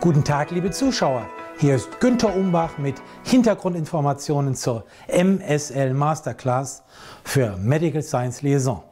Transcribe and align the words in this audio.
Guten 0.00 0.24
Tag, 0.24 0.50
liebe 0.50 0.70
Zuschauer. 0.70 1.28
Hier 1.58 1.74
ist 1.74 2.00
Günter 2.00 2.34
Umbach 2.34 2.78
mit 2.78 2.94
Hintergrundinformationen 3.22 4.54
zur 4.54 4.86
MSL 5.08 5.92
Masterclass 5.92 6.82
für 7.22 7.58
Medical 7.58 8.02
Science 8.02 8.40
Liaison. 8.40 8.82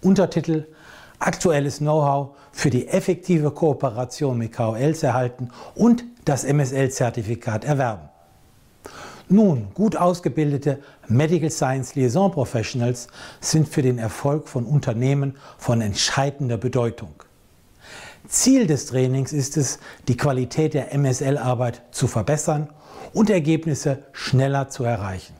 Untertitel 0.00 0.68
Aktuelles 1.18 1.80
Know-how 1.80 2.34
für 2.50 2.70
die 2.70 2.88
effektive 2.88 3.50
Kooperation 3.50 4.38
mit 4.38 4.54
KOLs 4.54 5.02
erhalten 5.02 5.50
und 5.74 6.02
das 6.24 6.44
MSL-Zertifikat 6.44 7.64
erwerben. 7.64 8.08
Nun, 9.28 9.68
gut 9.74 9.98
ausgebildete 9.98 10.78
Medical 11.08 11.50
Science 11.50 11.94
Liaison 11.94 12.32
Professionals 12.32 13.08
sind 13.42 13.68
für 13.68 13.82
den 13.82 13.98
Erfolg 13.98 14.48
von 14.48 14.64
Unternehmen 14.64 15.36
von 15.58 15.82
entscheidender 15.82 16.56
Bedeutung. 16.56 17.22
Ziel 18.32 18.66
des 18.66 18.86
Trainings 18.86 19.34
ist 19.34 19.58
es, 19.58 19.78
die 20.08 20.16
Qualität 20.16 20.72
der 20.72 20.94
MSL-Arbeit 20.94 21.82
zu 21.90 22.06
verbessern 22.08 22.70
und 23.12 23.28
Ergebnisse 23.28 24.04
schneller 24.12 24.70
zu 24.70 24.84
erreichen. 24.84 25.34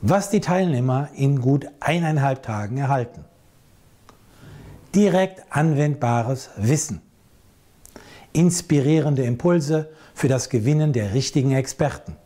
Was 0.00 0.30
die 0.30 0.40
Teilnehmer 0.40 1.08
in 1.14 1.40
gut 1.40 1.68
eineinhalb 1.78 2.42
Tagen 2.42 2.76
erhalten. 2.76 3.24
Direkt 4.96 5.44
anwendbares 5.50 6.50
Wissen. 6.56 7.00
Inspirierende 8.32 9.22
Impulse 9.22 9.88
für 10.12 10.26
das 10.26 10.48
Gewinnen 10.48 10.92
der 10.92 11.14
richtigen 11.14 11.52
Experten. 11.52 12.16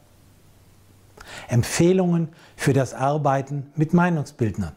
Empfehlungen 1.49 2.31
für 2.57 2.73
das 2.73 2.95
Arbeiten 2.95 3.71
mit 3.77 3.93
Meinungsbildnern. 3.93 4.73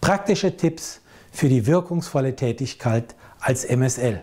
Praktische 0.00 0.56
Tipps 0.56 1.00
für 1.34 1.48
die 1.48 1.66
wirkungsvolle 1.66 2.36
Tätigkeit 2.36 3.16
als 3.40 3.64
MSL. 3.64 4.22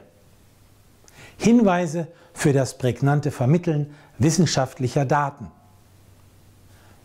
Hinweise 1.38 2.08
für 2.34 2.54
das 2.54 2.78
prägnante 2.78 3.32
Vermitteln 3.32 3.94
wissenschaftlicher 4.18 5.04
Daten. 5.04 5.52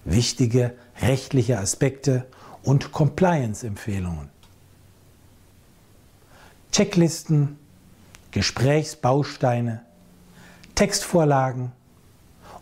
Wichtige 0.05 0.75
rechtliche 1.03 1.59
Aspekte 1.59 2.25
und 2.63 2.93
Compliance-Empfehlungen. 2.93 4.31
Checklisten, 6.71 7.59
Gesprächsbausteine, 8.31 9.83
Textvorlagen 10.77 11.73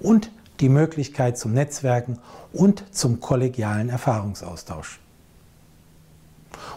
und 0.01 0.31
die 0.61 0.71
Möglichkeit 0.71 1.37
zum 1.37 1.53
Netzwerken 1.53 2.19
und 2.55 2.85
zum 2.95 3.21
kollegialen 3.21 3.91
Erfahrungsaustausch. 3.91 5.04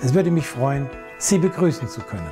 Es 0.00 0.14
würde 0.14 0.30
mich 0.30 0.46
freuen, 0.46 0.88
Sie 1.18 1.38
begrüßen 1.38 1.88
zu 1.88 2.02
können. 2.02 2.30